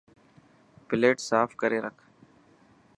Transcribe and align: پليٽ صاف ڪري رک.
پليٽ 0.87 1.17
صاف 1.29 1.49
ڪري 1.61 1.79
رک. 1.85 1.97